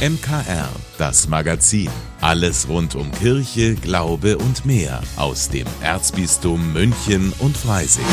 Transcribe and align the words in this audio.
MKR, 0.00 0.70
das 0.96 1.28
Magazin. 1.28 1.90
Alles 2.22 2.66
rund 2.70 2.94
um 2.94 3.12
Kirche, 3.12 3.74
Glaube 3.74 4.38
und 4.38 4.64
mehr 4.64 5.02
aus 5.16 5.50
dem 5.50 5.66
Erzbistum 5.82 6.72
München 6.72 7.34
und 7.38 7.54
Freising. 7.54 8.06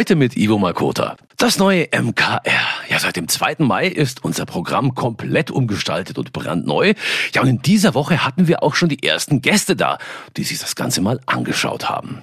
Heute 0.00 0.16
mit 0.16 0.34
Ivo 0.34 0.56
Makota. 0.56 1.18
Das 1.36 1.58
neue 1.58 1.86
MKR. 1.92 2.40
Ja, 2.88 2.98
seit 2.98 3.16
dem 3.16 3.28
2. 3.28 3.56
Mai 3.58 3.86
ist 3.86 4.24
unser 4.24 4.46
Programm 4.46 4.94
komplett 4.94 5.50
umgestaltet 5.50 6.16
und 6.16 6.32
brandneu. 6.32 6.94
Ja, 7.34 7.42
und 7.42 7.48
in 7.48 7.60
dieser 7.60 7.92
Woche 7.92 8.24
hatten 8.24 8.48
wir 8.48 8.62
auch 8.62 8.76
schon 8.76 8.88
die 8.88 9.02
ersten 9.02 9.42
Gäste 9.42 9.76
da, 9.76 9.98
die 10.38 10.44
sich 10.44 10.58
das 10.58 10.74
Ganze 10.74 11.02
mal 11.02 11.20
angeschaut 11.26 11.90
haben. 11.90 12.22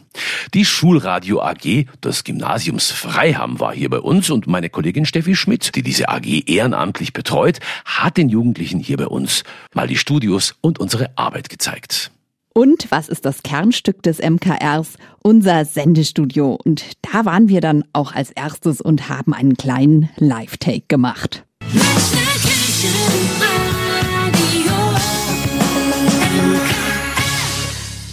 Die 0.55 0.65
Schulradio 0.65 1.39
AG 1.39 1.86
des 2.04 2.23
Gymnasiums 2.23 2.89
Freiham 2.89 3.59
war 3.59 3.75
hier 3.75 3.91
bei 3.91 4.00
uns 4.00 4.32
und 4.32 4.47
meine 4.47 4.71
Kollegin 4.71 5.05
Steffi 5.05 5.36
Schmidt, 5.36 5.75
die 5.75 5.83
diese 5.83 6.09
AG 6.09 6.25
ehrenamtlich 6.47 7.14
betreut, 7.14 7.59
hat 7.86 8.18
den 8.18 8.29
Jugendlichen 8.29 8.79
hier 8.79 8.97
bei 8.97 9.07
uns 9.07 9.43
mal 9.75 9.86
die 9.86 9.97
Studios 9.97 10.55
und 10.61 10.79
unsere 10.79 11.15
Arbeit 11.15 11.50
gezeigt. 11.50 12.09
Und 12.57 12.89
was 12.89 13.07
ist 13.07 13.24
das 13.24 13.43
Kernstück 13.43 14.02
des 14.02 14.18
MKRs? 14.18 14.97
Unser 15.21 15.64
Sendestudio. 15.64 16.57
Und 16.66 16.83
da 17.04 17.24
waren 17.24 17.50
wir 17.50 17.61
dann 17.61 17.83
auch 17.93 18.16
als 18.16 18.32
erstes 18.32 18.82
und 18.82 19.10
haben 19.10 19.32
einen 19.36 19.57
kleinen 19.57 20.10
Live-Take 20.16 20.86
gemacht. 20.88 21.46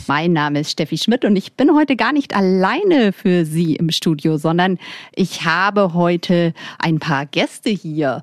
Mein 0.07 0.35
Name 0.35 0.61
ist 0.61 0.73
Steffi 0.73 0.99
Schmidt 0.99 1.25
und 1.25 1.37
ich 1.37 1.55
bin 1.55 1.75
heute 1.75 1.97
gar 1.97 2.13
nicht 2.13 2.37
alleine 2.37 3.15
für 3.15 3.47
Sie 3.47 3.77
im 3.77 3.91
Studio, 3.91 4.37
sondern 4.37 4.77
ich 5.15 5.47
habe 5.47 5.95
heute 5.95 6.53
ein 6.79 6.99
paar 6.99 7.25
Gäste 7.25 7.71
hier. 7.71 8.23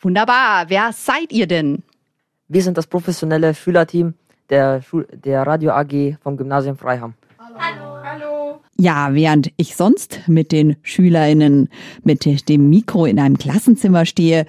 Wunderbar. 0.00 0.64
Wer 0.66 0.92
seid 0.92 1.30
ihr 1.30 1.46
denn? 1.46 1.84
Wir 2.48 2.64
sind 2.64 2.76
das 2.76 2.88
professionelle 2.88 3.54
Schülerteam 3.54 4.14
der, 4.50 4.82
Schul 4.82 5.06
der 5.12 5.46
Radio 5.46 5.70
AG 5.70 6.16
vom 6.22 6.36
Gymnasium 6.36 6.76
Freiham. 6.76 7.14
Hallo. 7.38 7.98
Hallo. 8.02 8.60
Ja, 8.76 9.10
während 9.12 9.52
ich 9.56 9.76
sonst 9.76 10.20
mit 10.26 10.52
den 10.52 10.76
SchülerInnen 10.82 11.68
mit 12.02 12.48
dem 12.48 12.70
Mikro 12.70 13.06
in 13.06 13.18
einem 13.18 13.38
Klassenzimmer 13.38 14.06
stehe, 14.06 14.46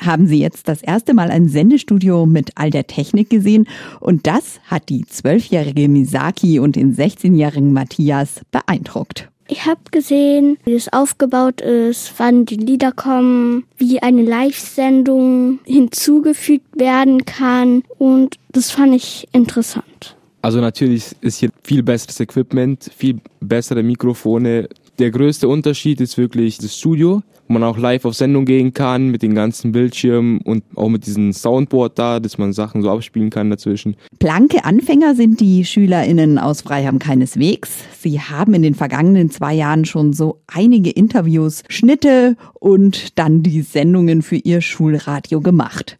haben 0.00 0.26
Sie 0.26 0.40
jetzt 0.40 0.66
das 0.68 0.82
erste 0.82 1.14
Mal 1.14 1.30
ein 1.30 1.48
Sendestudio 1.48 2.26
mit 2.26 2.52
all 2.56 2.70
der 2.70 2.86
Technik 2.86 3.30
gesehen 3.30 3.68
und 4.00 4.26
das 4.26 4.60
hat 4.66 4.88
die 4.88 5.04
zwölfjährige 5.06 5.88
Misaki 5.88 6.58
und 6.58 6.76
den 6.76 6.94
16-jährigen 6.94 7.72
Matthias 7.72 8.40
beeindruckt. 8.50 9.30
Ich 9.52 9.66
habe 9.66 9.80
gesehen, 9.90 10.58
wie 10.64 10.74
es 10.74 10.92
aufgebaut 10.92 11.60
ist, 11.60 12.14
wann 12.18 12.46
die 12.46 12.54
Lieder 12.54 12.92
kommen, 12.92 13.64
wie 13.78 14.00
eine 14.00 14.22
Live-Sendung 14.22 15.58
hinzugefügt 15.64 16.78
werden 16.78 17.24
kann 17.24 17.82
und 17.98 18.36
das 18.52 18.70
fand 18.70 18.94
ich 18.94 19.26
interessant. 19.32 20.16
Also 20.40 20.60
natürlich 20.60 21.16
ist 21.20 21.38
hier 21.38 21.50
viel 21.64 21.82
besseres 21.82 22.20
Equipment, 22.20 22.92
viel 22.96 23.20
bessere 23.40 23.82
Mikrofone. 23.82 24.68
Der 25.00 25.10
größte 25.10 25.48
Unterschied 25.48 26.00
ist 26.00 26.16
wirklich 26.18 26.58
das 26.58 26.78
Studio 26.78 27.22
wo 27.50 27.54
man 27.54 27.64
auch 27.64 27.78
live 27.78 28.04
auf 28.04 28.14
Sendung 28.14 28.44
gehen 28.44 28.74
kann 28.74 29.08
mit 29.08 29.22
den 29.22 29.34
ganzen 29.34 29.72
Bildschirmen 29.72 30.40
und 30.42 30.62
auch 30.76 30.88
mit 30.88 31.04
diesem 31.04 31.32
Soundboard 31.32 31.98
da, 31.98 32.20
dass 32.20 32.38
man 32.38 32.52
Sachen 32.52 32.80
so 32.80 32.88
abspielen 32.88 33.28
kann 33.28 33.50
dazwischen. 33.50 33.96
Blanke 34.20 34.64
Anfänger 34.64 35.16
sind 35.16 35.40
die 35.40 35.64
SchülerInnen 35.64 36.38
aus 36.38 36.60
Freiham 36.60 37.00
keineswegs. 37.00 37.70
Sie 37.98 38.20
haben 38.20 38.54
in 38.54 38.62
den 38.62 38.76
vergangenen 38.76 39.30
zwei 39.30 39.52
Jahren 39.52 39.84
schon 39.84 40.12
so 40.12 40.42
einige 40.46 40.90
Interviews, 40.90 41.64
Schnitte 41.68 42.36
und 42.60 43.18
dann 43.18 43.42
die 43.42 43.62
Sendungen 43.62 44.22
für 44.22 44.36
ihr 44.36 44.60
Schulradio 44.60 45.40
gemacht 45.40 45.98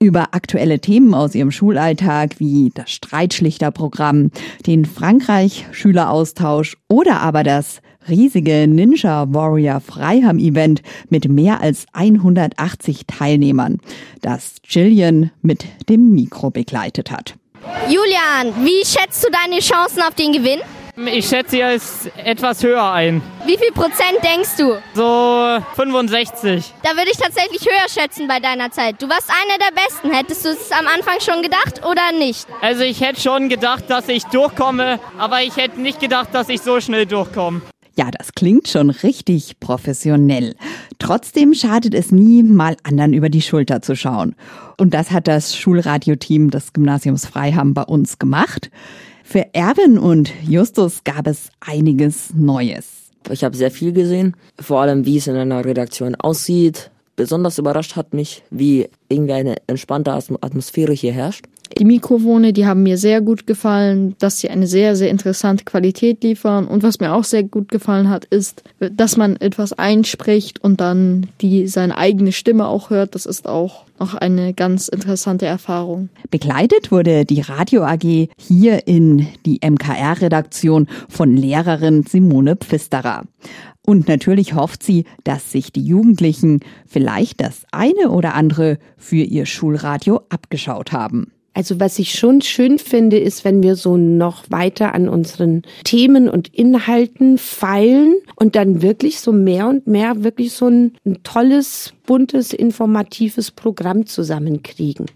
über 0.00 0.34
aktuelle 0.34 0.80
Themen 0.80 1.14
aus 1.14 1.34
ihrem 1.36 1.50
Schulalltag 1.52 2.38
wie 2.38 2.70
das 2.74 2.90
Streitschlichterprogramm, 2.90 4.30
den 4.66 4.84
Frankreich-Schüleraustausch 4.84 6.76
oder 6.88 7.20
aber 7.20 7.42
das 7.42 7.80
riesige 8.08 8.66
Ninja 8.66 9.26
Warrior 9.28 9.80
Freiham 9.80 10.38
Event 10.38 10.82
mit 11.08 11.28
mehr 11.28 11.60
als 11.60 11.86
180 11.92 13.06
Teilnehmern, 13.06 13.80
das 14.20 14.56
Jillian 14.64 15.30
mit 15.42 15.64
dem 15.88 16.10
Mikro 16.14 16.50
begleitet 16.50 17.10
hat. 17.10 17.34
Julian, 17.88 18.64
wie 18.64 18.84
schätzt 18.84 19.24
du 19.24 19.28
deine 19.30 19.60
Chancen 19.60 20.02
auf 20.02 20.14
den 20.14 20.32
Gewinn? 20.32 20.60
Ich 21.06 21.28
schätze 21.28 21.50
sie 21.52 21.62
als 21.62 22.10
etwas 22.24 22.60
höher 22.64 22.90
ein. 22.90 23.22
Wie 23.46 23.56
viel 23.56 23.70
Prozent 23.70 24.18
denkst 24.24 24.56
du? 24.58 24.74
So 24.94 25.58
65. 25.76 26.74
Da 26.82 26.96
würde 26.96 27.10
ich 27.12 27.16
tatsächlich 27.16 27.62
höher 27.62 27.88
schätzen 27.88 28.26
bei 28.26 28.40
deiner 28.40 28.72
Zeit. 28.72 29.00
Du 29.00 29.08
warst 29.08 29.30
einer 29.30 29.58
der 29.58 29.80
Besten. 29.80 30.10
Hättest 30.12 30.44
du 30.44 30.48
es 30.48 30.72
am 30.72 30.86
Anfang 30.88 31.20
schon 31.20 31.42
gedacht 31.42 31.86
oder 31.88 32.10
nicht? 32.18 32.48
Also 32.60 32.82
ich 32.82 33.00
hätte 33.00 33.20
schon 33.20 33.48
gedacht, 33.48 33.84
dass 33.88 34.08
ich 34.08 34.24
durchkomme, 34.24 34.98
aber 35.18 35.42
ich 35.42 35.56
hätte 35.56 35.80
nicht 35.80 36.00
gedacht, 36.00 36.30
dass 36.32 36.48
ich 36.48 36.62
so 36.62 36.80
schnell 36.80 37.06
durchkomme. 37.06 37.62
Ja, 37.98 38.12
das 38.16 38.32
klingt 38.32 38.68
schon 38.68 38.90
richtig 38.90 39.58
professionell. 39.58 40.54
Trotzdem 41.00 41.52
schadet 41.52 41.94
es 41.94 42.12
nie, 42.12 42.44
mal 42.44 42.76
anderen 42.84 43.12
über 43.12 43.28
die 43.28 43.42
Schulter 43.42 43.82
zu 43.82 43.96
schauen. 43.96 44.36
Und 44.76 44.94
das 44.94 45.10
hat 45.10 45.26
das 45.26 45.56
Schulradioteam 45.56 46.50
des 46.50 46.72
Gymnasiums 46.72 47.26
Freiham 47.26 47.74
bei 47.74 47.82
uns 47.82 48.20
gemacht. 48.20 48.70
Für 49.24 49.52
Erwin 49.52 49.98
und 49.98 50.32
Justus 50.46 51.02
gab 51.02 51.26
es 51.26 51.50
einiges 51.58 52.32
Neues. 52.34 53.10
Ich 53.30 53.42
habe 53.42 53.56
sehr 53.56 53.72
viel 53.72 53.92
gesehen, 53.92 54.36
vor 54.60 54.80
allem 54.80 55.04
wie 55.04 55.16
es 55.16 55.26
in 55.26 55.34
einer 55.34 55.64
Redaktion 55.64 56.14
aussieht. 56.14 56.92
Besonders 57.16 57.58
überrascht 57.58 57.96
hat 57.96 58.14
mich, 58.14 58.44
wie 58.50 58.88
irgendwie 59.08 59.32
eine 59.32 59.56
entspannte 59.66 60.12
Atmosphäre 60.12 60.92
hier 60.92 61.12
herrscht. 61.12 61.46
Die 61.76 61.84
Mikrofone, 61.84 62.52
die 62.52 62.66
haben 62.66 62.82
mir 62.82 62.96
sehr 62.96 63.20
gut 63.20 63.46
gefallen, 63.46 64.14
dass 64.18 64.38
sie 64.38 64.48
eine 64.48 64.66
sehr, 64.66 64.96
sehr 64.96 65.10
interessante 65.10 65.64
Qualität 65.64 66.22
liefern. 66.24 66.66
Und 66.66 66.82
was 66.82 67.00
mir 67.00 67.12
auch 67.12 67.24
sehr 67.24 67.42
gut 67.42 67.68
gefallen 67.68 68.08
hat, 68.08 68.24
ist, 68.24 68.62
dass 68.78 69.16
man 69.16 69.36
etwas 69.36 69.72
einspricht 69.72 70.62
und 70.62 70.80
dann 70.80 71.26
die 71.40 71.68
seine 71.68 71.96
eigene 71.96 72.32
Stimme 72.32 72.66
auch 72.66 72.90
hört. 72.90 73.14
Das 73.14 73.26
ist 73.26 73.46
auch 73.46 73.84
noch 74.00 74.14
eine 74.14 74.54
ganz 74.54 74.88
interessante 74.88 75.46
Erfahrung. 75.46 76.08
Begleitet 76.30 76.90
wurde 76.90 77.24
die 77.24 77.40
Radio 77.40 77.84
AG 77.84 78.28
hier 78.38 78.86
in 78.86 79.26
die 79.44 79.60
MKR-Redaktion 79.62 80.88
von 81.08 81.36
Lehrerin 81.36 82.04
Simone 82.04 82.56
Pfisterer. 82.56 83.24
Und 83.88 84.06
natürlich 84.06 84.54
hofft 84.54 84.82
sie, 84.82 85.04
dass 85.24 85.50
sich 85.50 85.72
die 85.72 85.84
Jugendlichen 85.84 86.60
vielleicht 86.86 87.40
das 87.40 87.62
eine 87.72 88.10
oder 88.10 88.34
andere 88.34 88.78
für 88.98 89.22
ihr 89.22 89.46
Schulradio 89.46 90.20
abgeschaut 90.28 90.92
haben. 90.92 91.32
Also 91.54 91.80
was 91.80 91.98
ich 91.98 92.12
schon 92.12 92.40
schön 92.40 92.78
finde, 92.78 93.18
ist, 93.18 93.44
wenn 93.44 93.62
wir 93.62 93.74
so 93.74 93.96
noch 93.96 94.44
weiter 94.48 94.94
an 94.94 95.08
unseren 95.08 95.62
Themen 95.84 96.28
und 96.28 96.54
Inhalten 96.54 97.36
feilen 97.36 98.14
und 98.36 98.54
dann 98.54 98.80
wirklich 98.82 99.20
so 99.20 99.32
mehr 99.32 99.68
und 99.68 99.86
mehr 99.86 100.22
wirklich 100.22 100.52
so 100.52 100.68
ein, 100.68 100.92
ein 101.04 101.22
tolles, 101.24 101.94
buntes, 102.06 102.52
informatives 102.52 103.50
Programm 103.50 104.06
zusammenkriegen. 104.06 105.06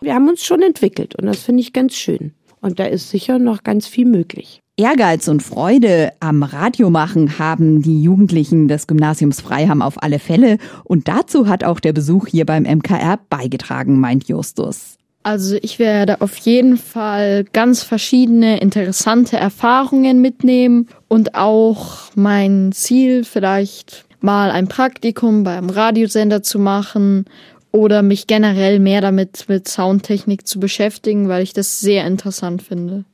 Wir 0.00 0.14
haben 0.14 0.28
uns 0.28 0.44
schon 0.44 0.62
entwickelt 0.62 1.14
und 1.16 1.26
das 1.26 1.42
finde 1.42 1.60
ich 1.60 1.72
ganz 1.72 1.94
schön. 1.94 2.32
Und 2.60 2.78
da 2.78 2.84
ist 2.84 3.10
sicher 3.10 3.38
noch 3.38 3.64
ganz 3.64 3.86
viel 3.86 4.06
möglich. 4.06 4.60
Ehrgeiz 4.76 5.28
und 5.28 5.42
Freude 5.42 6.12
am 6.20 6.42
Radiomachen 6.42 7.38
haben 7.38 7.82
die 7.82 8.02
Jugendlichen 8.02 8.68
des 8.68 8.86
Gymnasiums 8.86 9.40
Freiham 9.40 9.82
auf 9.82 10.02
alle 10.02 10.18
Fälle. 10.18 10.56
Und 10.84 11.08
dazu 11.08 11.46
hat 11.46 11.62
auch 11.62 11.78
der 11.78 11.92
Besuch 11.92 12.26
hier 12.26 12.46
beim 12.46 12.62
MKR 12.62 13.18
beigetragen, 13.28 14.00
meint 14.00 14.28
Justus. 14.28 14.96
Also 15.22 15.56
ich 15.62 15.78
werde 15.78 16.20
auf 16.20 16.36
jeden 16.38 16.76
Fall 16.76 17.44
ganz 17.52 17.84
verschiedene 17.84 18.58
interessante 18.60 19.36
Erfahrungen 19.36 20.20
mitnehmen 20.20 20.88
und 21.08 21.36
auch 21.36 22.10
mein 22.16 22.72
Ziel 22.72 23.24
vielleicht 23.24 24.04
mal 24.20 24.50
ein 24.50 24.66
Praktikum 24.66 25.44
beim 25.44 25.70
Radiosender 25.70 26.42
zu 26.42 26.58
machen 26.58 27.26
oder 27.70 28.02
mich 28.02 28.26
generell 28.26 28.80
mehr 28.80 29.00
damit 29.00 29.44
mit 29.48 29.68
Soundtechnik 29.68 30.46
zu 30.46 30.58
beschäftigen, 30.58 31.28
weil 31.28 31.42
ich 31.42 31.52
das 31.52 31.80
sehr 31.80 32.06
interessant 32.06 32.62
finde. 32.62 33.04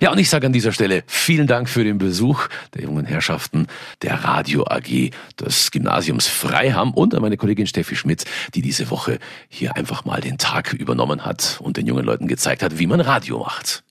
Ja, 0.00 0.10
und 0.10 0.18
ich 0.18 0.28
sage 0.28 0.46
an 0.46 0.52
dieser 0.52 0.72
Stelle 0.72 1.04
vielen 1.06 1.46
Dank 1.46 1.68
für 1.68 1.84
den 1.84 1.98
Besuch 1.98 2.48
der 2.74 2.82
jungen 2.82 3.04
Herrschaften 3.04 3.66
der 4.02 4.24
Radio 4.24 4.64
AG 4.66 5.10
des 5.38 5.70
Gymnasiums 5.70 6.26
Freiham 6.26 6.92
und 6.92 7.14
an 7.14 7.22
meine 7.22 7.36
Kollegin 7.36 7.66
Steffi 7.66 7.96
Schmidt, 7.96 8.24
die 8.54 8.62
diese 8.62 8.90
Woche 8.90 9.18
hier 9.48 9.76
einfach 9.76 10.04
mal 10.04 10.20
den 10.20 10.38
Tag 10.38 10.72
übernommen 10.72 11.24
hat 11.24 11.58
und 11.60 11.76
den 11.76 11.86
jungen 11.86 12.04
Leuten 12.04 12.26
gezeigt 12.26 12.62
hat, 12.62 12.78
wie 12.78 12.86
man 12.86 13.00
Radio 13.00 13.38
macht. 13.38 13.84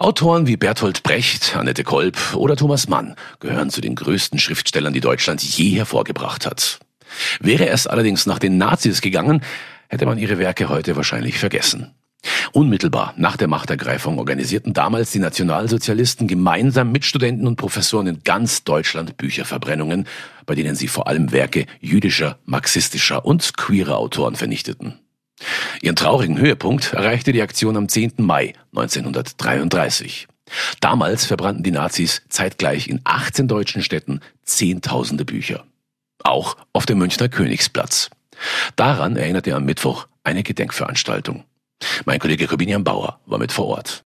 Autoren 0.00 0.46
wie 0.46 0.56
Bertolt 0.56 1.02
Brecht, 1.02 1.56
Annette 1.56 1.82
Kolb 1.82 2.16
oder 2.34 2.54
Thomas 2.54 2.88
Mann 2.88 3.16
gehören 3.40 3.70
zu 3.70 3.80
den 3.80 3.96
größten 3.96 4.38
Schriftstellern, 4.38 4.92
die 4.92 5.00
Deutschland 5.00 5.42
je 5.42 5.70
hervorgebracht 5.76 6.46
hat. 6.46 6.78
Wäre 7.40 7.68
es 7.68 7.88
allerdings 7.88 8.24
nach 8.24 8.38
den 8.38 8.58
Nazis 8.58 9.00
gegangen, 9.00 9.42
hätte 9.88 10.06
man 10.06 10.18
ihre 10.18 10.38
Werke 10.38 10.68
heute 10.68 10.96
wahrscheinlich 10.96 11.38
vergessen. 11.38 11.94
Unmittelbar 12.52 13.14
nach 13.16 13.36
der 13.36 13.48
Machtergreifung 13.48 14.18
organisierten 14.18 14.72
damals 14.72 15.12
die 15.12 15.18
Nationalsozialisten 15.18 16.26
gemeinsam 16.26 16.90
mit 16.90 17.04
Studenten 17.04 17.46
und 17.46 17.56
Professoren 17.56 18.06
in 18.06 18.22
ganz 18.24 18.64
Deutschland 18.64 19.16
Bücherverbrennungen, 19.16 20.06
bei 20.46 20.54
denen 20.54 20.74
sie 20.74 20.88
vor 20.88 21.06
allem 21.06 21.32
Werke 21.32 21.66
jüdischer, 21.80 22.38
marxistischer 22.44 23.24
und 23.24 23.56
queerer 23.56 23.98
Autoren 23.98 24.34
vernichteten. 24.34 24.98
Ihren 25.82 25.96
traurigen 25.96 26.38
Höhepunkt 26.38 26.92
erreichte 26.92 27.32
die 27.32 27.42
Aktion 27.42 27.76
am 27.76 27.88
10. 27.88 28.14
Mai 28.18 28.54
1933. 28.74 30.26
Damals 30.80 31.26
verbrannten 31.26 31.62
die 31.62 31.70
Nazis 31.70 32.22
zeitgleich 32.28 32.88
in 32.88 33.00
18 33.04 33.46
deutschen 33.46 33.82
Städten 33.82 34.20
Zehntausende 34.42 35.24
Bücher. 35.24 35.64
Auch 36.24 36.56
auf 36.72 36.86
dem 36.86 36.98
Münchner 36.98 37.28
Königsplatz. 37.28 38.10
Daran 38.76 39.16
erinnerte 39.16 39.54
am 39.54 39.64
Mittwoch 39.64 40.06
eine 40.24 40.42
Gedenkveranstaltung. 40.42 41.44
Mein 42.04 42.18
Kollege 42.18 42.46
Corbinian 42.46 42.84
Bauer 42.84 43.20
war 43.26 43.38
mit 43.38 43.52
vor 43.52 43.66
Ort. 43.66 44.04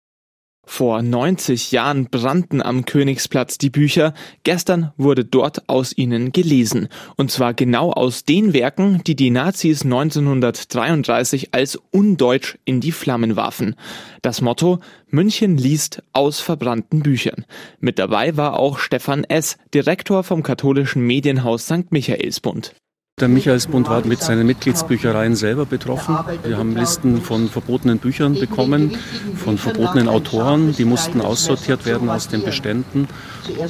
Vor 0.64 1.02
90 1.02 1.72
Jahren 1.72 2.06
brannten 2.06 2.62
am 2.62 2.86
Königsplatz 2.86 3.58
die 3.58 3.72
Bücher. 3.72 4.14
Gestern 4.44 4.94
wurde 4.96 5.26
dort 5.26 5.68
aus 5.68 5.92
ihnen 5.98 6.32
gelesen. 6.32 6.88
Und 7.18 7.32
zwar 7.32 7.54
genau 7.54 7.92
aus 7.92 8.26
den 8.26 8.54
Werken, 8.54 9.04
die 9.04 9.16
die 9.16 9.32
Nazis 9.32 9.84
1933 9.84 11.54
als 11.54 11.78
undeutsch 11.92 12.58
in 12.64 12.80
die 12.80 12.92
Flammen 12.92 13.36
warfen. 13.36 13.76
Das 14.22 14.40
Motto 14.42 14.80
München 15.10 15.58
liest 15.58 16.04
aus 16.14 16.40
verbrannten 16.40 17.02
Büchern. 17.02 17.46
Mit 17.80 17.98
dabei 18.00 18.38
war 18.38 18.58
auch 18.58 18.78
Stefan 18.78 19.24
S., 19.24 19.58
Direktor 19.74 20.24
vom 20.24 20.44
katholischen 20.44 21.06
Medienhaus 21.06 21.66
St. 21.66 21.92
Michaelsbund. 21.92 22.76
Der 23.22 23.28
Michaelsbund 23.28 23.88
war 23.88 24.04
mit 24.06 24.20
seinen 24.22 24.48
Mitgliedsbüchereien 24.48 25.36
selber 25.36 25.68
betroffen. 25.68 26.18
Wir 26.44 26.58
haben 26.58 26.76
Listen 26.76 27.22
von 27.22 27.50
verbotenen 27.50 28.00
Büchern 28.00 28.34
bekommen, 28.34 28.98
von 29.36 29.60
verbotenen 29.60 30.08
Autoren, 30.08 30.74
die 30.76 30.86
mussten 30.86 31.22
aussortiert 31.22 31.86
werden 31.86 32.10
aus 32.10 32.30
den 32.30 32.44
Beständen. 32.44 33.08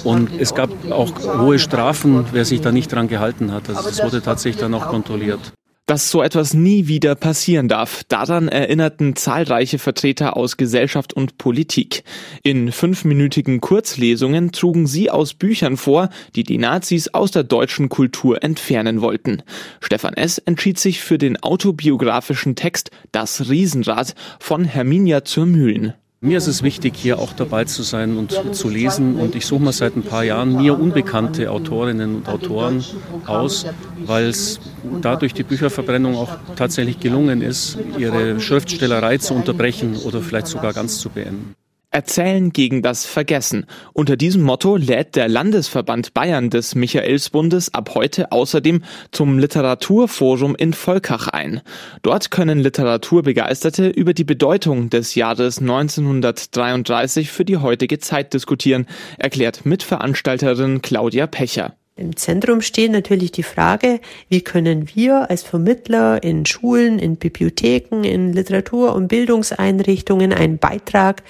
Und 0.06 0.30
es 0.40 0.56
gab 0.56 0.70
auch 0.90 1.12
hohe 1.40 1.60
Strafen, 1.60 2.26
wer 2.32 2.46
sich 2.46 2.62
da 2.62 2.72
nicht 2.72 2.94
dran 2.94 3.10
gehalten 3.10 3.52
hat. 3.52 3.68
Also 3.68 3.90
es 3.90 4.02
wurde 4.02 4.22
tatsächlich 4.22 4.62
dann 4.62 4.74
auch 4.74 4.88
kontrolliert 4.88 5.52
dass 5.86 6.10
so 6.10 6.22
etwas 6.22 6.54
nie 6.54 6.88
wieder 6.88 7.16
passieren 7.16 7.68
darf. 7.68 8.04
Daran 8.08 8.48
erinnerten 8.48 9.16
zahlreiche 9.16 9.80
Vertreter 9.80 10.38
aus 10.38 10.58
Gesellschaft 10.58 11.14
und 11.14 11.38
Politik. 11.38 12.04
In 12.44 12.72
fünfminütigen 12.72 13.62
Kurzlesungen 13.62 14.52
trugen 14.52 14.88
sie 14.88 15.10
aus 15.10 15.34
Büchern 15.34 15.78
vor, 15.78 16.10
die 16.36 16.44
die 16.44 16.58
Nazis 16.58 17.14
aus 17.14 17.32
der 17.32 17.44
deutschen 17.44 17.90
Kultur 17.90 18.44
entfernen 18.44 19.02
wollten. 19.02 19.44
Stefan 19.82 20.14
S. 20.14 20.38
entschied 20.38 20.80
sich 20.80 21.02
für 21.02 21.18
den 21.18 21.42
autobiografischen 21.44 22.56
Text 22.56 22.92
Das 23.12 23.50
Riesenrad 23.50 24.16
von 24.40 24.66
Herminia 24.66 25.26
zur 25.26 25.46
Mühlen. 25.46 25.94
Mir 26.24 26.38
ist 26.38 26.46
es 26.46 26.62
wichtig, 26.62 26.94
hier 26.96 27.18
auch 27.18 27.34
dabei 27.34 27.66
zu 27.66 27.82
sein 27.82 28.16
und 28.16 28.56
zu 28.56 28.70
lesen. 28.70 29.16
Und 29.16 29.34
ich 29.34 29.48
suche 29.48 29.64
mal 29.64 29.72
seit 29.72 29.96
ein 29.96 30.04
paar 30.04 30.24
Jahren 30.24 30.56
mir 30.56 30.80
unbekannte 30.80 31.50
Autorinnen 31.50 32.18
und 32.18 32.30
Autoren 32.30 32.86
aus, 33.26 33.66
weil 34.06 34.28
es 34.28 34.60
dadurch 35.02 35.34
die 35.34 35.42
Bücherverbrennung 35.42 36.16
auch 36.16 36.38
tatsächlich 36.56 37.00
gelungen 37.00 37.42
ist, 37.42 37.80
ihre 37.98 38.40
Schriftstellerei 38.40 39.18
zu 39.18 39.34
unterbrechen 39.34 39.98
oder 39.98 40.22
vielleicht 40.22 40.46
sogar 40.46 40.74
ganz 40.74 41.00
zu 41.00 41.10
beenden. 41.10 41.56
Erzählen 41.92 42.54
gegen 42.54 42.82
das 42.82 43.06
Vergessen. 43.06 43.66
Unter 43.92 44.16
diesem 44.16 44.44
Motto 44.44 44.78
lädt 44.78 45.18
der 45.18 45.28
Landesverband 45.28 46.14
Bayern 46.14 46.50
des 46.50 46.74
Michaelsbundes 46.74 47.74
ab 47.74 47.92
heute 47.96 48.32
außerdem 48.32 48.84
zum 49.12 49.38
Literaturforum 49.38 50.56
in 50.56 50.72
Volkach 50.72 51.28
ein. 51.28 51.60
Dort 52.02 52.32
können 52.32 52.60
Literaturbegeisterte 52.60 53.90
über 53.90 54.14
die 54.14 54.24
Bedeutung 54.24 54.90
des 54.90 55.16
Jahres 55.16 55.60
1933 55.60 57.30
für 57.30 57.44
die 57.44 57.58
heutige 57.58 58.00
Zeit 58.00 58.34
diskutieren, 58.34 58.88
erklärt 59.18 59.66
Mitveranstalterin 59.66 60.82
Claudia 60.82 61.28
Pecher. 61.28 61.76
Im 61.98 62.16
Zentrum 62.16 62.62
steht 62.62 62.92
natürlich 62.92 63.32
die 63.32 63.44
Frage, 63.44 64.00
wie 64.30 64.42
können 64.42 64.90
wir 64.96 65.30
als 65.30 65.44
Vermittler 65.44 66.24
in 66.24 66.46
Schulen, 66.46 67.00
in 67.00 67.18
Bibliotheken, 67.18 68.04
in 68.04 68.34
Literatur- 68.34 68.96
und 68.96 69.08
Bildungseinrichtungen 69.08 70.32
einen 70.34 70.58
Beitrag 70.58 71.22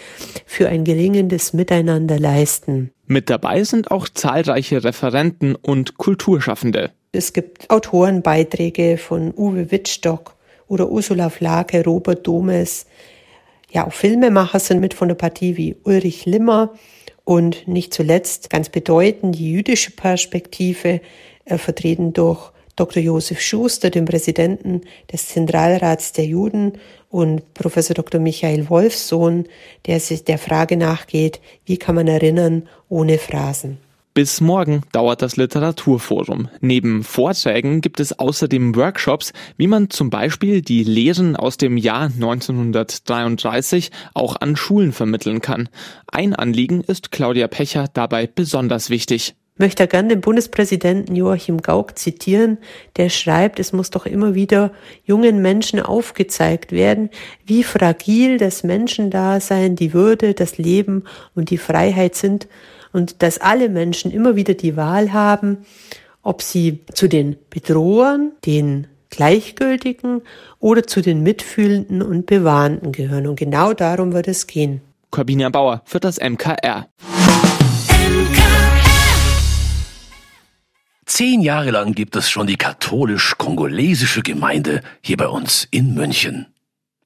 für 0.46 0.70
ein 0.70 0.84
gelingendes 0.84 1.54
Miteinander 1.54 2.20
leisten. 2.20 2.92
Mit 3.08 3.30
dabei 3.30 3.64
sind 3.64 3.92
auch 3.92 4.08
zahlreiche 4.08 4.84
Referenten 4.84 5.56
und 5.56 5.98
Kulturschaffende. 5.98 6.92
Es 7.12 7.34
gibt 7.34 7.70
Autorenbeiträge 7.70 8.98
von 8.98 9.34
Uwe 9.36 9.72
Wittstock 9.72 10.36
oder 10.68 10.90
Ursula 10.90 11.30
Flake, 11.30 11.84
Robert 11.84 12.26
Domes. 12.26 12.86
Ja, 13.72 13.88
auch 13.88 13.94
Filmemacher 13.94 14.60
sind 14.60 14.80
mit 14.80 14.94
von 14.94 15.10
der 15.10 15.16
Partie 15.16 15.58
wie 15.58 15.76
Ulrich 15.84 16.26
Limmer 16.26 16.74
und 17.24 17.68
nicht 17.68 17.94
zuletzt 17.94 18.50
ganz 18.50 18.70
bedeutend 18.70 19.36
die 19.36 19.52
jüdische 19.52 19.92
Perspektive, 19.92 21.02
äh, 21.46 21.58
vertreten 21.58 22.14
durch 22.14 22.52
Dr. 22.76 23.04
Josef 23.04 23.42
Schuster, 23.42 23.90
den 23.90 24.06
Präsidenten 24.06 24.82
des 25.12 25.28
Zentralrats 25.28 26.14
der 26.14 26.26
Juden 26.26 26.74
und 27.10 27.54
Professor 27.54 27.94
Dr. 27.94 28.20
Michael 28.20 28.70
Wolfsohn, 28.70 29.46
der 29.86 30.00
sich 30.00 30.24
der 30.24 30.38
Frage 30.38 30.78
nachgeht, 30.78 31.42
wie 31.66 31.78
kann 31.78 31.96
man 31.96 32.08
erinnern 32.08 32.68
ohne 32.90 33.18
Phrasen. 33.18 33.78
Bis 34.14 34.42
morgen 34.42 34.82
dauert 34.92 35.22
das 35.22 35.38
Literaturforum. 35.38 36.50
Neben 36.60 37.02
Vorträgen 37.06 37.80
gibt 37.80 38.02
es 38.02 38.20
außerdem 38.20 38.76
Workshops, 38.76 39.32
wie 39.56 39.68
man 39.68 39.90
zum 39.90 40.10
Beispiel 40.10 40.62
die 40.62 40.84
Lehren 40.84 41.38
aus 41.38 41.56
dem 41.56 41.78
Jahr 41.78 42.08
1933 42.08 43.90
auch 44.14 44.36
an 44.42 44.58
Schulen 44.58 44.92
vermitteln 44.92 45.40
kann. 45.40 45.70
Ein 46.12 46.36
Anliegen 46.36 46.82
ist 46.82 47.12
Claudia 47.12 47.48
Pecher 47.48 47.86
dabei 47.94 48.28
besonders 48.28 48.90
wichtig 48.90 49.34
möchte 49.62 49.88
gerne 49.88 50.10
den 50.10 50.22
Bundespräsidenten 50.22 51.16
Joachim 51.16 51.62
Gauck 51.62 51.98
zitieren, 51.98 52.58
der 52.98 53.10
schreibt, 53.10 53.60
es 53.60 53.74
muss 53.74 53.92
doch 53.92 54.08
immer 54.08 54.34
wieder 54.34 54.72
jungen 55.04 55.42
Menschen 55.42 55.80
aufgezeigt 55.80 56.72
werden, 56.72 57.12
wie 57.46 57.64
fragil 57.64 58.40
das 58.40 58.64
Menschendasein, 58.64 59.76
die 59.76 59.94
Würde, 59.94 60.34
das 60.34 60.58
Leben 60.58 61.04
und 61.36 61.52
die 61.52 61.60
Freiheit 61.60 62.16
sind 62.16 62.48
und 62.94 63.22
dass 63.22 63.40
alle 63.40 63.70
Menschen 63.70 64.12
immer 64.12 64.36
wieder 64.36 64.54
die 64.54 64.76
Wahl 64.76 65.14
haben, 65.14 65.66
ob 66.24 66.42
sie 66.42 66.80
zu 66.94 67.08
den 67.08 67.38
Bedrohern, 67.50 68.32
den 68.46 68.88
Gleichgültigen 69.10 70.22
oder 70.60 70.88
zu 70.88 71.02
den 71.02 71.22
Mitfühlenden 71.22 72.02
und 72.02 72.26
Bewahrenden 72.26 72.92
gehören. 72.92 73.28
Und 73.28 73.36
genau 73.38 73.74
darum 73.74 74.14
wird 74.14 74.28
es 74.28 74.48
gehen. 74.48 74.82
Corbina 75.10 75.50
Bauer 75.50 75.82
für 75.86 76.00
das 76.00 76.20
MKR. 76.20 76.88
Zehn 81.06 81.42
Jahre 81.42 81.72
lang 81.72 81.94
gibt 81.94 82.16
es 82.16 82.30
schon 82.30 82.48
die 82.48 82.56
katholisch-kongolesische 82.56 84.22
Gemeinde 84.22 84.82
hier 85.02 85.18
bei 85.18 85.28
uns 85.28 85.68
in 85.70 85.94
München. 85.94 86.51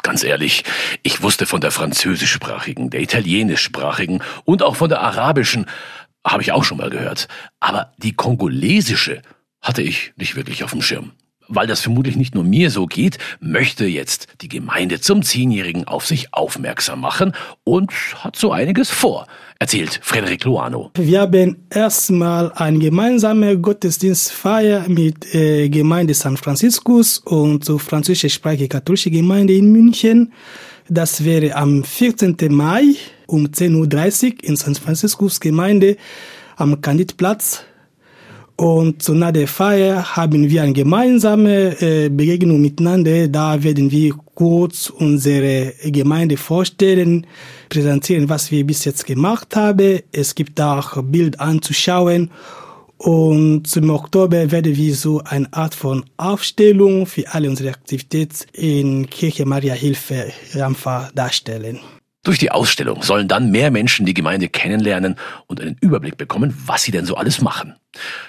Ganz 0.06 0.24
ehrlich, 0.24 0.64
ich 1.02 1.24
wusste 1.24 1.48
von 1.48 1.62
der 1.62 1.72
französischsprachigen, 1.72 2.92
der 2.92 3.02
italienischsprachigen 3.02 4.22
und 4.44 4.62
auch 4.62 4.76
von 4.76 4.88
der 4.88 5.02
arabischen, 5.02 5.66
habe 6.24 6.44
ich 6.44 6.52
auch 6.52 6.64
schon 6.64 6.78
mal 6.78 6.92
gehört. 6.92 7.28
Aber 7.60 7.92
die 7.98 8.14
kongolesische 8.14 9.24
hatte 9.62 9.82
ich 9.82 10.14
nicht 10.16 10.36
wirklich 10.36 10.64
auf 10.64 10.70
dem 10.70 10.84
Schirm. 10.84 11.14
Weil 11.48 11.68
das 11.68 11.82
vermutlich 11.82 12.16
nicht 12.16 12.36
nur 12.36 12.44
mir 12.44 12.72
so 12.72 12.86
geht, 12.86 13.18
möchte 13.40 13.86
jetzt 13.86 14.28
die 14.42 14.48
Gemeinde 14.48 15.00
zum 15.00 15.22
Zehnjährigen 15.22 15.86
auf 15.86 16.06
sich 16.06 16.34
aufmerksam 16.34 17.02
machen 17.02 17.34
und 17.64 17.92
hat 18.24 18.36
so 18.36 18.52
einiges 18.52 18.90
vor, 18.90 19.28
erzählt 19.60 20.00
Frederik 20.02 20.44
Luano. 20.44 20.92
Wir 20.96 21.22
haben 21.22 21.58
erstmal 21.70 22.52
eine 22.54 22.80
gemeinsame 22.80 23.58
Gottesdienstfeier 23.60 24.88
mit 24.88 25.34
äh, 25.34 25.70
Gemeinde 25.70 26.14
San 26.14 26.38
Franciscus 26.38 27.20
und 27.20 27.64
so 27.64 27.78
französischsprachige 27.78 28.68
katholische 28.68 29.12
Gemeinde 29.12 29.54
in 29.54 29.72
München. 29.72 30.34
Das 30.90 31.24
wäre 31.24 31.56
am 31.56 31.84
14. 31.84 32.38
Mai 32.50 32.96
um 33.28 33.48
10.30 33.48 34.26
Uhr 34.26 34.44
in 34.44 34.56
San 34.56 34.76
Franciscus 34.76 35.40
Gemeinde 35.40 35.98
am 36.58 36.80
Kandidplatz 36.82 37.66
und 38.58 39.04
zu 39.04 39.14
nach 39.14 39.32
der 39.32 39.48
Feier 39.48 40.16
haben 40.16 40.50
wir 40.50 40.64
eine 40.64 40.72
gemeinsame 40.72 41.82
äh, 41.82 42.10
Begegnung 42.10 42.62
miteinander. 42.62 43.28
Da 43.28 43.62
werden 43.62 43.92
wir 43.92 44.14
kurz 44.34 44.90
unsere 44.90 45.74
Gemeinde 45.84 46.38
vorstellen, 46.38 47.28
präsentieren, 47.68 48.30
was 48.30 48.52
wir 48.52 48.66
bis 48.66 48.86
jetzt 48.86 49.06
gemacht 49.06 49.56
haben. 49.58 50.00
Es 50.14 50.36
gibt 50.36 50.62
auch 50.62 51.02
Bild 51.04 51.40
anzuschauen. 51.40 52.32
Und 52.98 53.68
zum 53.68 53.90
Oktober 53.90 54.50
werden 54.52 54.76
wir 54.76 54.96
so 54.96 55.22
eine 55.26 55.52
Art 55.52 55.76
von 55.76 56.06
Aufstellung 56.16 57.06
für 57.06 57.34
alle 57.34 57.50
unsere 57.50 57.70
Aktivitäten 57.70 58.46
in 58.54 59.10
Kirche 59.10 59.46
Maria 59.46 59.74
Hilfe 59.74 60.32
Rampha 60.54 61.10
darstellen. 61.14 61.80
Durch 62.26 62.40
die 62.40 62.50
Ausstellung 62.50 63.04
sollen 63.04 63.28
dann 63.28 63.52
mehr 63.52 63.70
Menschen 63.70 64.06
die 64.08 64.16
Gemeinde 64.16 64.50
kennenlernen 64.50 65.16
und 65.46 65.62
einen 65.62 65.78
Überblick 65.80 66.18
bekommen, 66.18 66.58
was 66.66 66.82
sie 66.82 66.92
denn 66.92 67.06
so 67.06 67.16
alles 67.16 67.40
machen. 67.40 67.76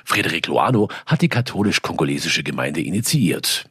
Frederik 0.05 0.47
Loano 0.49 0.89
hat 1.07 1.23
die 1.23 1.29
katholisch-kongolesische 1.29 2.43
Gemeinde 2.43 2.83
initiiert. 2.83 3.65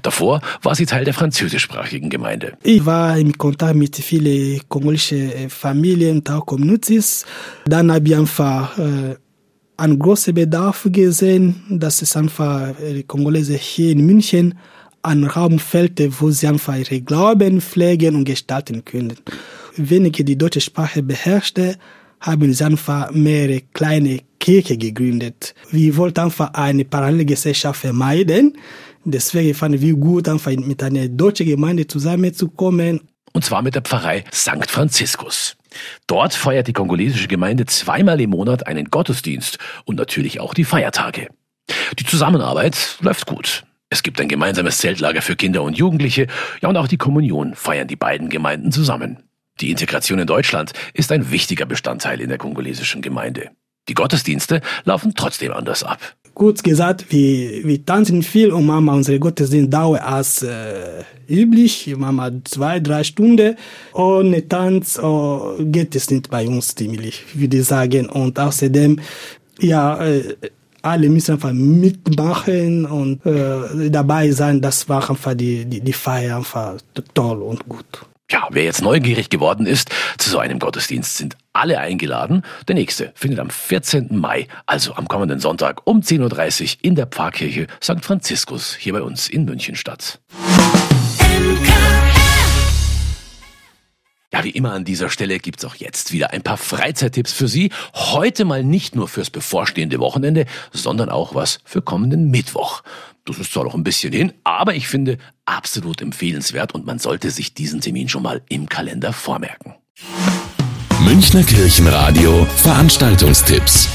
Davor 0.00 0.40
war 0.62 0.74
sie 0.74 0.86
Teil 0.86 1.04
der 1.04 1.12
französischsprachigen 1.12 2.08
Gemeinde. 2.08 2.56
Ich 2.62 2.86
war 2.86 3.18
in 3.18 3.36
Kontakt 3.36 3.76
mit 3.76 3.94
vielen 3.96 4.62
kongolischen 4.70 5.50
Familien 5.50 6.18
und 6.18 6.30
auch 6.30 6.46
Communities. 6.46 7.26
Dann 7.66 7.92
habe 7.92 8.08
ich 8.08 8.16
einfach 8.16 8.78
äh, 8.78 9.16
einen 9.76 9.98
großen 9.98 10.34
Bedarf 10.34 10.88
gesehen, 10.90 11.62
dass 11.68 12.00
es 12.00 12.16
einfach 12.16 12.72
die 12.80 13.02
Kongolese 13.02 13.58
hier 13.58 13.92
in 13.92 14.06
München 14.06 14.54
einen 15.02 15.24
Raum 15.24 15.58
fehlt, 15.58 16.00
wo 16.20 16.30
sie 16.30 16.46
einfach 16.46 16.76
ihre 16.76 17.02
Glauben 17.02 17.60
pflegen 17.60 18.16
und 18.16 18.24
gestalten 18.24 18.82
können. 18.84 19.12
Wenige 19.76 20.24
die 20.24 20.38
deutsche 20.38 20.60
Sprache 20.60 21.02
beherrschte, 21.02 21.76
haben 22.20 22.54
einfach 22.60 23.10
mehrere 23.12 23.60
kleine 23.72 24.20
Kirche 24.38 24.76
gegründet. 24.76 25.54
Wir 25.70 25.96
wollten 25.96 26.20
einfach 26.20 26.54
eine 26.54 26.84
Parallelgesellschaft 26.84 27.80
vermeiden. 27.80 28.56
Deswegen 29.04 29.54
fanden 29.54 29.80
wir 29.80 29.94
gut, 29.94 30.28
einfach 30.28 30.52
mit 30.52 30.82
einer 30.82 31.08
deutschen 31.08 31.46
Gemeinde 31.46 31.86
zusammenzukommen. 31.86 33.00
Und 33.32 33.44
zwar 33.44 33.62
mit 33.62 33.74
der 33.74 33.82
Pfarrei 33.82 34.24
St. 34.32 34.68
Franziskus. 34.68 35.56
Dort 36.06 36.32
feiert 36.32 36.68
die 36.68 36.72
kongolesische 36.72 37.28
Gemeinde 37.28 37.66
zweimal 37.66 38.20
im 38.20 38.30
Monat 38.30 38.66
einen 38.66 38.86
Gottesdienst 38.86 39.58
und 39.84 39.96
natürlich 39.96 40.40
auch 40.40 40.54
die 40.54 40.64
Feiertage. 40.64 41.28
Die 41.98 42.04
Zusammenarbeit 42.04 42.96
läuft 43.00 43.26
gut. 43.26 43.64
Es 43.90 44.02
gibt 44.02 44.20
ein 44.20 44.28
gemeinsames 44.28 44.78
Zeltlager 44.78 45.22
für 45.22 45.36
Kinder 45.36 45.62
und 45.62 45.76
Jugendliche, 45.76 46.26
ja 46.60 46.68
und 46.68 46.76
auch 46.76 46.88
die 46.88 46.96
Kommunion 46.96 47.54
feiern 47.54 47.86
die 47.86 47.96
beiden 47.96 48.30
Gemeinden 48.30 48.72
zusammen. 48.72 49.25
Die 49.60 49.70
Integration 49.70 50.18
in 50.18 50.26
Deutschland 50.26 50.72
ist 50.92 51.10
ein 51.12 51.30
wichtiger 51.30 51.66
Bestandteil 51.66 52.20
in 52.20 52.28
der 52.28 52.38
kongolesischen 52.38 53.00
Gemeinde. 53.00 53.50
Die 53.88 53.94
Gottesdienste 53.94 54.60
laufen 54.84 55.14
trotzdem 55.14 55.52
anders 55.52 55.82
ab. 55.82 56.00
Kurz 56.34 56.62
gesagt, 56.62 57.06
wir, 57.10 57.64
wir 57.64 57.86
tanzen 57.86 58.22
viel 58.22 58.50
und 58.50 58.66
manchmal 58.66 58.96
unsere 58.96 59.18
Gottesdienst 59.18 59.72
dauert 59.72 60.02
als 60.02 60.42
äh, 60.42 61.04
üblich, 61.28 61.94
manchmal 61.96 62.42
zwei, 62.44 62.80
drei 62.80 63.04
Stunden. 63.04 63.56
Ohne 63.94 64.46
Tanz 64.46 64.98
oh, 64.98 65.54
geht 65.58 65.96
es 65.96 66.10
nicht 66.10 66.28
bei 66.28 66.46
uns 66.46 66.74
ziemlich, 66.74 67.24
würde 67.32 67.56
ich 67.56 67.64
sagen. 67.64 68.10
Und 68.10 68.38
außerdem, 68.38 69.00
ja, 69.60 70.04
äh, 70.04 70.36
alle 70.82 71.08
müssen 71.08 71.32
einfach 71.32 71.52
mitmachen 71.52 72.84
und 72.84 73.24
äh, 73.24 73.90
dabei 73.90 74.30
sein. 74.32 74.60
Das 74.60 74.86
war 74.90 75.08
einfach 75.08 75.34
die, 75.34 75.64
die, 75.64 75.80
die 75.80 75.92
Feier 75.92 76.36
einfach 76.36 76.76
toll 77.14 77.40
und 77.40 77.66
gut. 77.66 78.04
Ja, 78.28 78.48
wer 78.50 78.64
jetzt 78.64 78.82
neugierig 78.82 79.30
geworden 79.30 79.66
ist, 79.66 79.90
zu 80.18 80.30
so 80.30 80.38
einem 80.38 80.58
Gottesdienst 80.58 81.16
sind 81.16 81.36
alle 81.52 81.78
eingeladen. 81.78 82.42
Der 82.66 82.74
nächste 82.74 83.12
findet 83.14 83.38
am 83.38 83.50
14. 83.50 84.18
Mai, 84.18 84.48
also 84.66 84.94
am 84.96 85.06
kommenden 85.06 85.38
Sonntag 85.38 85.86
um 85.86 86.00
10.30 86.00 86.62
Uhr 86.62 86.78
in 86.82 86.96
der 86.96 87.06
Pfarrkirche 87.06 87.68
St. 87.80 88.04
Franziskus 88.04 88.74
hier 88.74 88.94
bei 88.94 89.02
uns 89.02 89.28
in 89.28 89.44
München 89.44 89.76
statt. 89.76 90.18
Ja, 94.32 94.42
wie 94.42 94.50
immer 94.50 94.72
an 94.72 94.84
dieser 94.84 95.08
Stelle 95.08 95.38
gibt's 95.38 95.64
auch 95.64 95.76
jetzt 95.76 96.12
wieder 96.12 96.32
ein 96.32 96.42
paar 96.42 96.56
Freizeittipps 96.56 97.32
für 97.32 97.46
Sie. 97.46 97.70
Heute 97.94 98.44
mal 98.44 98.64
nicht 98.64 98.96
nur 98.96 99.06
fürs 99.06 99.30
bevorstehende 99.30 100.00
Wochenende, 100.00 100.46
sondern 100.72 101.10
auch 101.10 101.36
was 101.36 101.60
für 101.64 101.80
kommenden 101.80 102.30
Mittwoch. 102.30 102.82
Das 103.24 103.38
ist 103.38 103.52
zwar 103.52 103.64
noch 103.64 103.74
ein 103.74 103.84
bisschen 103.84 104.12
hin, 104.12 104.32
aber 104.42 104.74
ich 104.74 104.88
finde 104.88 105.18
absolut 105.44 106.00
empfehlenswert 106.00 106.74
und 106.74 106.86
man 106.86 106.98
sollte 106.98 107.30
sich 107.30 107.54
diesen 107.54 107.80
Termin 107.80 108.08
schon 108.08 108.24
mal 108.24 108.42
im 108.48 108.68
Kalender 108.68 109.12
vormerken. 109.12 109.74
Münchner 111.04 111.44
Kirchenradio 111.44 112.46
Veranstaltungstipps. 112.56 113.88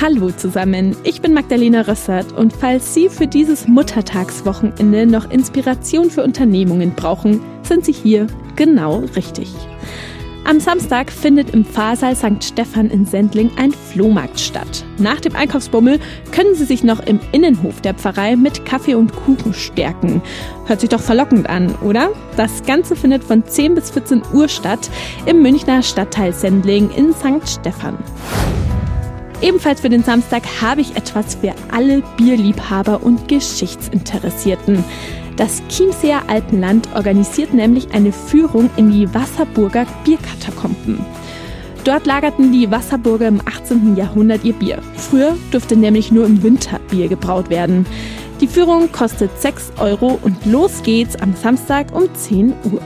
Hallo 0.00 0.30
zusammen, 0.30 0.96
ich 1.04 1.20
bin 1.20 1.34
Magdalena 1.34 1.82
Rössert 1.82 2.32
und 2.32 2.52
falls 2.52 2.94
Sie 2.94 3.08
für 3.08 3.26
dieses 3.26 3.68
Muttertagswochenende 3.68 5.06
noch 5.06 5.30
Inspiration 5.30 6.10
für 6.10 6.22
Unternehmungen 6.22 6.94
brauchen, 6.94 7.40
sind 7.62 7.84
Sie 7.84 7.92
hier 7.92 8.28
genau 8.58 9.04
richtig. 9.16 9.48
Am 10.44 10.60
Samstag 10.60 11.12
findet 11.12 11.50
im 11.50 11.64
Pfarrsaal 11.64 12.16
St. 12.16 12.42
Stephan 12.42 12.90
in 12.90 13.04
Sendling 13.04 13.50
ein 13.56 13.70
Flohmarkt 13.70 14.40
statt. 14.40 14.84
Nach 14.98 15.20
dem 15.20 15.36
Einkaufsbummel 15.36 16.00
können 16.32 16.54
Sie 16.54 16.64
sich 16.64 16.82
noch 16.82 17.00
im 17.00 17.20
Innenhof 17.32 17.80
der 17.82 17.94
Pfarrei 17.94 18.34
mit 18.34 18.64
Kaffee 18.64 18.94
und 18.94 19.14
Kuchen 19.14 19.54
stärken. 19.54 20.22
Hört 20.66 20.80
sich 20.80 20.88
doch 20.88 21.00
verlockend 21.00 21.48
an, 21.48 21.74
oder? 21.84 22.10
Das 22.36 22.62
Ganze 22.64 22.96
findet 22.96 23.22
von 23.22 23.46
10 23.46 23.74
bis 23.74 23.90
14 23.90 24.22
Uhr 24.32 24.48
statt 24.48 24.90
im 25.26 25.40
Münchner 25.42 25.82
Stadtteil 25.82 26.32
Sendling 26.32 26.90
in 26.96 27.12
St. 27.12 27.60
Stephan. 27.60 27.96
Ebenfalls 29.40 29.82
für 29.82 29.90
den 29.90 30.02
Samstag 30.02 30.42
habe 30.60 30.80
ich 30.80 30.96
etwas 30.96 31.36
für 31.36 31.54
alle 31.70 32.02
Bierliebhaber 32.16 33.02
und 33.04 33.28
Geschichtsinteressierten. 33.28 34.82
Das 35.38 35.62
Chiemseer 35.68 36.22
Alpenland 36.26 36.88
organisiert 36.96 37.54
nämlich 37.54 37.92
eine 37.92 38.10
Führung 38.10 38.68
in 38.76 38.90
die 38.90 39.14
Wasserburger 39.14 39.86
Bierkatakomben. 40.04 40.98
Dort 41.84 42.06
lagerten 42.06 42.50
die 42.50 42.68
Wasserburger 42.72 43.28
im 43.28 43.40
18. 43.44 43.94
Jahrhundert 43.94 44.44
ihr 44.44 44.52
Bier. 44.52 44.82
Früher 44.96 45.36
durfte 45.52 45.76
nämlich 45.76 46.10
nur 46.10 46.26
im 46.26 46.42
Winter 46.42 46.80
Bier 46.90 47.06
gebraut 47.06 47.50
werden. 47.50 47.86
Die 48.40 48.48
Führung 48.48 48.90
kostet 48.90 49.30
6 49.40 49.74
Euro 49.78 50.18
und 50.22 50.44
los 50.44 50.82
geht's 50.82 51.14
am 51.14 51.34
Samstag 51.36 51.94
um 51.94 52.12
10 52.12 52.52
Uhr. 52.72 52.82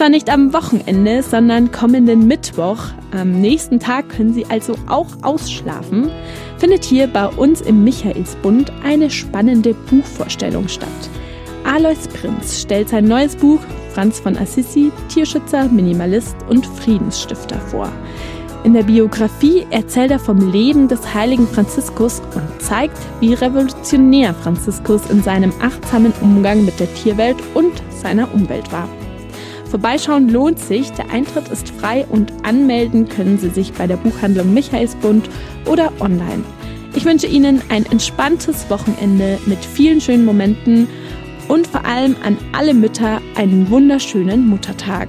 Zwar 0.00 0.08
nicht 0.08 0.30
am 0.30 0.54
Wochenende, 0.54 1.22
sondern 1.22 1.72
kommenden 1.72 2.26
Mittwoch. 2.26 2.84
Am 3.10 3.38
nächsten 3.38 3.80
Tag 3.80 4.08
können 4.08 4.32
Sie 4.32 4.46
also 4.46 4.74
auch 4.86 5.08
ausschlafen. 5.20 6.10
Findet 6.56 6.84
hier 6.84 7.06
bei 7.06 7.26
uns 7.26 7.60
im 7.60 7.84
Michaelsbund 7.84 8.72
eine 8.82 9.10
spannende 9.10 9.74
Buchvorstellung 9.74 10.68
statt. 10.68 10.88
Alois 11.64 12.08
Prinz 12.18 12.62
stellt 12.62 12.88
sein 12.88 13.08
neues 13.08 13.36
Buch 13.36 13.60
Franz 13.92 14.18
von 14.20 14.38
Assisi, 14.38 14.90
Tierschützer, 15.10 15.68
Minimalist 15.68 16.34
und 16.48 16.64
Friedensstifter 16.64 17.60
vor. 17.60 17.92
In 18.64 18.72
der 18.72 18.84
Biografie 18.84 19.66
erzählt 19.68 20.12
er 20.12 20.18
vom 20.18 20.50
Leben 20.50 20.88
des 20.88 21.12
heiligen 21.12 21.46
Franziskus 21.46 22.22
und 22.34 22.62
zeigt, 22.62 22.96
wie 23.20 23.34
revolutionär 23.34 24.32
Franziskus 24.32 25.10
in 25.10 25.22
seinem 25.22 25.52
achtsamen 25.60 26.14
Umgang 26.22 26.64
mit 26.64 26.80
der 26.80 26.90
Tierwelt 26.94 27.36
und 27.52 27.82
seiner 27.90 28.32
Umwelt 28.32 28.72
war. 28.72 28.88
Vorbeischauen 29.70 30.28
lohnt 30.28 30.58
sich, 30.58 30.90
der 30.92 31.10
Eintritt 31.10 31.48
ist 31.48 31.68
frei 31.68 32.04
und 32.08 32.32
anmelden 32.42 33.08
können 33.08 33.38
Sie 33.38 33.50
sich 33.50 33.72
bei 33.72 33.86
der 33.86 33.96
Buchhandlung 33.96 34.52
Michaelsbund 34.52 35.30
oder 35.64 35.92
online. 36.00 36.42
Ich 36.96 37.04
wünsche 37.04 37.28
Ihnen 37.28 37.62
ein 37.68 37.86
entspanntes 37.86 38.68
Wochenende 38.68 39.38
mit 39.46 39.64
vielen 39.64 40.00
schönen 40.00 40.24
Momenten 40.24 40.88
und 41.46 41.68
vor 41.68 41.84
allem 41.84 42.16
an 42.24 42.36
alle 42.50 42.74
Mütter 42.74 43.20
einen 43.36 43.70
wunderschönen 43.70 44.48
Muttertag. 44.48 45.08